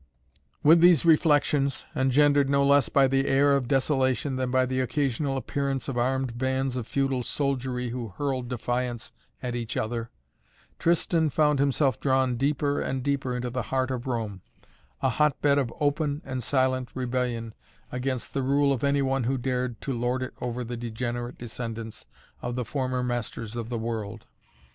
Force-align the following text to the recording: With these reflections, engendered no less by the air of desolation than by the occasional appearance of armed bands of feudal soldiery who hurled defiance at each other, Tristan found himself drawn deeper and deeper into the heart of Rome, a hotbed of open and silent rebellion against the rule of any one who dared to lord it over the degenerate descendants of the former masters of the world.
With 0.63 0.81
these 0.81 1.05
reflections, 1.05 1.85
engendered 1.95 2.49
no 2.49 2.65
less 2.65 2.89
by 2.89 3.07
the 3.07 3.27
air 3.27 3.55
of 3.55 3.67
desolation 3.67 4.35
than 4.35 4.49
by 4.49 4.65
the 4.65 4.79
occasional 4.79 5.37
appearance 5.37 5.87
of 5.87 5.95
armed 5.95 6.39
bands 6.39 6.75
of 6.75 6.87
feudal 6.87 7.21
soldiery 7.21 7.89
who 7.89 8.07
hurled 8.17 8.47
defiance 8.49 9.11
at 9.43 9.53
each 9.55 9.77
other, 9.77 10.09
Tristan 10.79 11.29
found 11.29 11.59
himself 11.59 11.99
drawn 11.99 12.35
deeper 12.35 12.81
and 12.81 13.03
deeper 13.03 13.35
into 13.35 13.51
the 13.51 13.61
heart 13.69 13.91
of 13.91 14.07
Rome, 14.07 14.41
a 15.03 15.09
hotbed 15.09 15.59
of 15.59 15.71
open 15.79 16.23
and 16.25 16.41
silent 16.41 16.89
rebellion 16.95 17.53
against 17.91 18.33
the 18.33 18.41
rule 18.41 18.73
of 18.73 18.83
any 18.83 19.03
one 19.03 19.25
who 19.25 19.37
dared 19.37 19.79
to 19.81 19.93
lord 19.93 20.23
it 20.23 20.33
over 20.41 20.63
the 20.63 20.77
degenerate 20.77 21.37
descendants 21.37 22.07
of 22.41 22.55
the 22.55 22.65
former 22.65 23.03
masters 23.03 23.55
of 23.55 23.69
the 23.69 23.77
world. 23.77 24.25